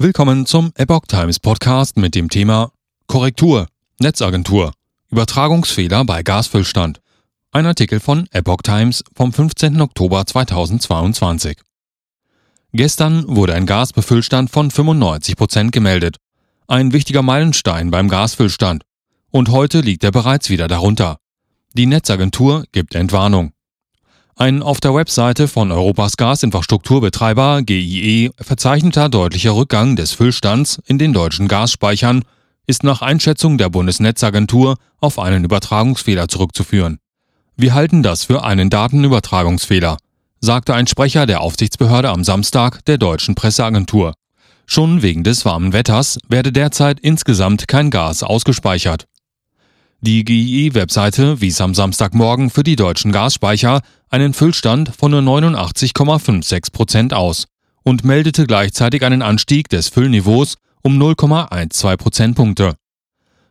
[0.00, 2.70] Willkommen zum Epoch Times Podcast mit dem Thema
[3.08, 3.66] Korrektur,
[3.98, 4.72] Netzagentur,
[5.10, 7.00] Übertragungsfehler bei Gasfüllstand.
[7.50, 9.80] Ein Artikel von Epoch Times vom 15.
[9.80, 11.58] Oktober 2022.
[12.72, 16.18] Gestern wurde ein Gasbefüllstand von 95 Prozent gemeldet.
[16.68, 18.84] Ein wichtiger Meilenstein beim Gasfüllstand.
[19.32, 21.18] Und heute liegt er bereits wieder darunter.
[21.72, 23.50] Die Netzagentur gibt Entwarnung.
[24.40, 31.12] Ein auf der Webseite von Europas Gasinfrastrukturbetreiber GIE verzeichneter deutlicher Rückgang des Füllstands in den
[31.12, 32.22] deutschen Gasspeichern
[32.64, 37.00] ist nach Einschätzung der Bundesnetzagentur auf einen Übertragungsfehler zurückzuführen.
[37.56, 39.96] Wir halten das für einen Datenübertragungsfehler,
[40.40, 44.14] sagte ein Sprecher der Aufsichtsbehörde am Samstag der deutschen Presseagentur.
[44.66, 49.08] Schon wegen des warmen Wetters werde derzeit insgesamt kein Gas ausgespeichert.
[50.00, 53.80] Die GIE-Webseite wies am Samstagmorgen für die deutschen Gasspeicher
[54.10, 57.46] einen Füllstand von nur 89,56 Prozent aus
[57.82, 62.76] und meldete gleichzeitig einen Anstieg des Füllniveaus um 0,12 Prozentpunkte.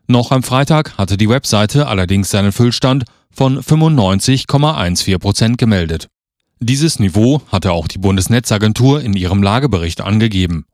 [0.07, 6.07] Noch am Freitag hatte die Webseite allerdings seinen Füllstand von 95,14 Prozent gemeldet.
[6.61, 10.65] Dieses Niveau hatte auch die Bundesnetzagentur in ihrem Lagebericht angegeben.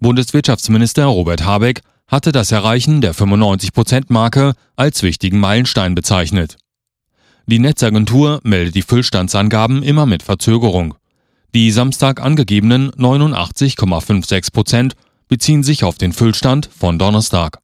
[0.00, 1.82] Bundeswirtschaftsminister Robert Habeck
[2.12, 6.58] hatte das Erreichen der 95%-Marke als wichtigen Meilenstein bezeichnet.
[7.46, 10.94] Die Netzagentur meldet die Füllstandsangaben immer mit Verzögerung.
[11.54, 14.92] Die Samstag angegebenen 89,56%
[15.26, 17.61] beziehen sich auf den Füllstand von Donnerstag.